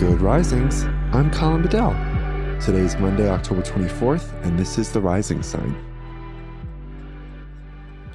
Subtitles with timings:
[0.00, 0.84] Good Risings.
[1.12, 1.90] I'm Colin Bedell.
[2.58, 5.76] Today is Monday, October 24th, and this is the Rising Sign.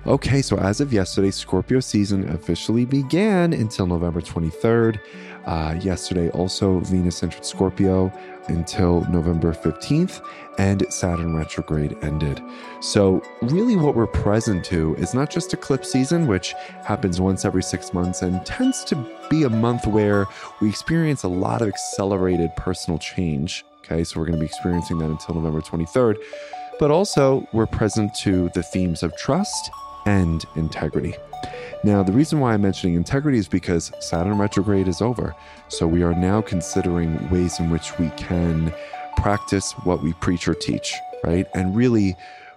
[0.08, 5.00] Okay, so as of yesterday, Scorpio season officially began until November 23rd.
[5.46, 8.12] Uh, yesterday, also Venus entered Scorpio
[8.48, 10.22] until November 15th,
[10.58, 12.42] and Saturn retrograde ended.
[12.82, 16.54] So, really, what we're present to is not just eclipse season, which
[16.84, 20.26] happens once every six months and tends to be a month where
[20.62, 23.66] we experience a lot of accelerated personal change.
[23.80, 26.16] Okay, so we're going to be experiencing that until November 23rd.
[26.80, 29.70] But also, we're present to the themes of trust
[30.06, 31.16] and integrity.
[31.86, 35.36] Now, the reason why I'm mentioning integrity is because Saturn retrograde is over.
[35.68, 38.74] So we are now considering ways in which we can
[39.18, 41.46] practice what we preach or teach, right?
[41.54, 42.16] And really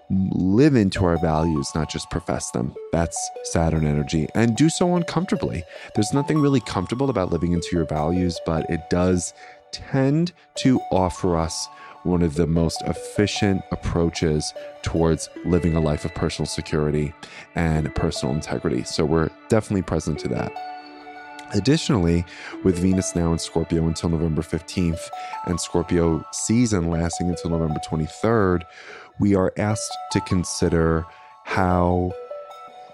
[0.08, 2.74] live into our values, not just profess them.
[2.90, 4.28] That's Saturn energy.
[4.34, 5.62] And do so uncomfortably.
[5.94, 9.34] There's nothing really comfortable about living into your values, but it does
[9.72, 11.68] tend to offer us
[12.08, 17.12] one of the most efficient approaches towards living a life of personal security
[17.54, 18.82] and personal integrity.
[18.84, 20.52] So we're definitely present to that.
[21.54, 22.24] Additionally,
[22.62, 25.08] with Venus now in Scorpio until November 15th
[25.46, 28.64] and Scorpio season lasting until November 23rd,
[29.18, 31.04] we are asked to consider
[31.44, 32.12] how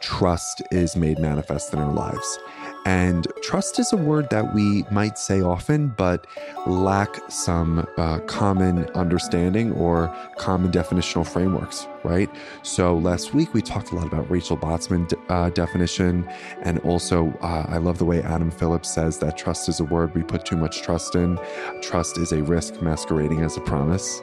[0.00, 2.38] trust is made manifest in our lives.
[2.84, 6.26] And trust is a word that we might say often, but
[6.66, 12.28] lack some uh, common understanding or common definitional frameworks, right?
[12.62, 16.28] So last week we talked a lot about Rachel Botsman uh, definition.
[16.62, 20.14] And also, uh, I love the way Adam Phillips says that trust is a word
[20.14, 21.38] we put too much trust in.
[21.80, 24.20] Trust is a risk masquerading as a promise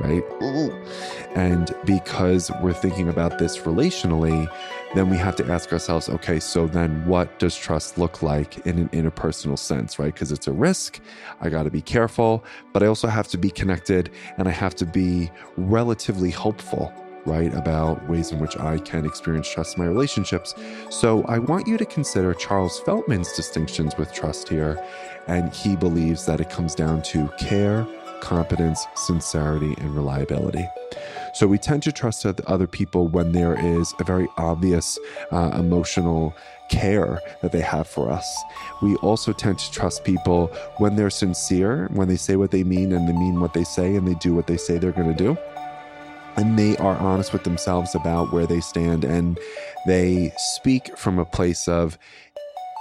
[0.00, 0.22] right?
[0.40, 1.38] Mm-hmm.
[1.38, 4.50] And because we're thinking about this relationally,
[4.94, 8.78] then we have to ask ourselves, okay, so then what does trust look like in
[8.78, 10.12] an interpersonal sense, right?
[10.12, 11.00] Because it's a risk.
[11.40, 14.74] I got to be careful, but I also have to be connected and I have
[14.76, 16.92] to be relatively hopeful
[17.26, 20.54] right, about ways in which I can experience trust in my relationships.
[20.90, 24.82] So I want you to consider Charles Feltman's distinctions with trust here.
[25.26, 27.86] And he believes that it comes down to care,
[28.20, 30.66] competence, sincerity, and reliability.
[31.34, 34.98] So we tend to trust other people when there is a very obvious
[35.30, 36.34] uh, emotional
[36.68, 38.26] care that they have for us.
[38.82, 40.48] We also tend to trust people
[40.78, 43.96] when they're sincere, when they say what they mean and they mean what they say
[43.96, 45.36] and they do what they say they're going to do.
[46.36, 49.38] And they are honest with themselves about where they stand and
[49.86, 51.98] they speak from a place of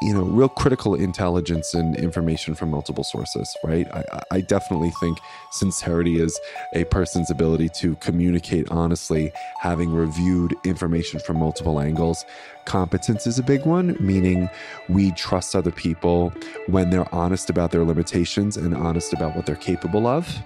[0.02, 3.88] you know, real critical intelligence and information from multiple sources, right?
[3.92, 5.18] I, I, definitely think
[5.52, 6.40] sincerity is
[6.76, 12.26] a person's ability to communicate honestly, having reviewed information from multiple angles.
[12.68, 14.50] Competence is a big one, meaning
[14.90, 16.34] we trust other people
[16.68, 20.38] when they're honest about their limitations and honest about what they're capable of.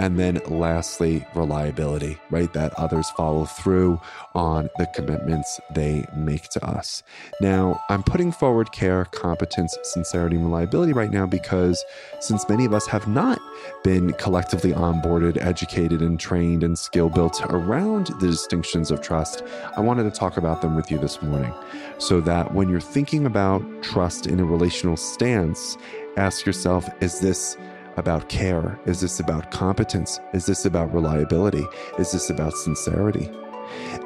[0.00, 2.52] And then lastly, reliability, right?
[2.54, 4.00] That others follow through
[4.34, 7.04] on the commitments they make to us.
[7.40, 11.84] Now, I'm putting forward care, competence, sincerity, and reliability right now because
[12.18, 13.40] since many of us have not
[13.82, 19.42] been collectively onboarded, educated, and trained and skill built around the distinctions of trust,
[19.76, 21.52] I wanted to talk about them with you this morning
[21.98, 25.76] so that when you're thinking about trust in a relational stance,
[26.16, 27.56] ask yourself, is this
[27.96, 28.78] about care?
[28.86, 30.20] Is this about competence?
[30.32, 31.66] Is this about reliability?
[31.98, 33.30] Is this about sincerity?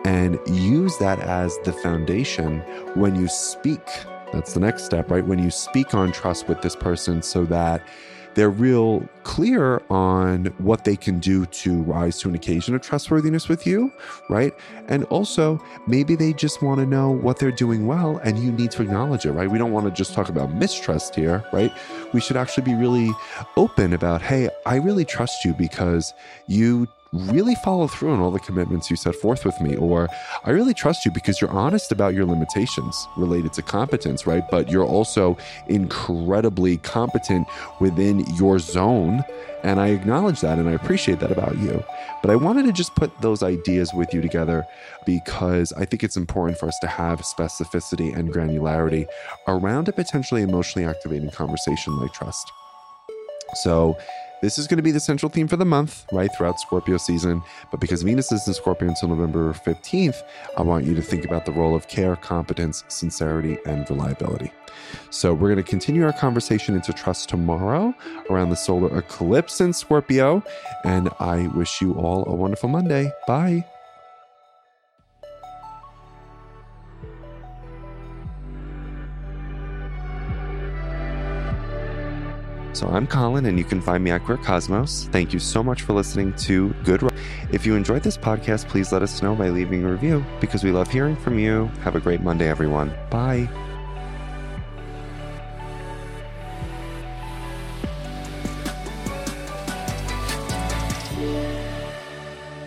[0.05, 2.61] And use that as the foundation
[2.95, 3.87] when you speak.
[4.33, 5.25] That's the next step, right?
[5.25, 7.83] When you speak on trust with this person so that
[8.35, 13.49] they're real clear on what they can do to rise to an occasion of trustworthiness
[13.49, 13.93] with you,
[14.29, 14.53] right?
[14.89, 18.71] And also, maybe they just want to know what they're doing well and you need
[18.73, 19.51] to acknowledge it, right?
[19.51, 21.73] We don't want to just talk about mistrust here, right?
[22.13, 23.11] We should actually be really
[23.57, 26.13] open about, hey, I really trust you because
[26.47, 29.77] you really follow through on all the commitments you set forth with me.
[29.77, 30.09] Or
[30.45, 34.43] I really trust you because you're honest about your limitations related to competence, right?
[34.51, 35.39] But you're also
[35.69, 37.47] incredibly competent
[37.81, 39.23] within your zone.
[39.63, 41.83] And I acknowledge that and I appreciate that about you.
[42.21, 44.67] But I wanted to just put those ideas with you together
[45.07, 49.07] because I think it's important for us to have specificity and granularity
[49.47, 52.51] around a potentially emotionally activating conversation like trust.
[53.55, 53.97] So,
[54.45, 57.43] this is going to be the central theme for the month, right, throughout Scorpio season.
[57.71, 60.23] But because Venus is in Scorpio until November 15th,
[60.59, 64.53] I want you to think about the role of care, competence, sincerity, and reliability.
[65.09, 67.95] So we're going to continue our conversation into trust tomorrow
[68.29, 70.43] around the solar eclipse in Scorpio.
[70.85, 73.11] And I wish you all a wonderful Monday.
[73.27, 73.65] Bye.
[82.75, 85.09] So I'm Colin, and you can find me at Queer Cosmos.
[85.13, 87.05] Thank you so much for listening to Good.
[87.05, 87.13] Rise.
[87.53, 90.73] If you enjoyed this podcast, please let us know by leaving a review because we
[90.73, 91.67] love hearing from you.
[91.83, 92.93] Have a great Monday, everyone.
[93.11, 93.49] Bye.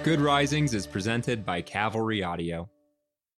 [0.03, 2.69] Good Risings is presented by Cavalry Audio.